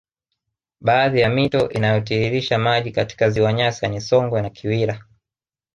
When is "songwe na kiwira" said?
4.01-5.05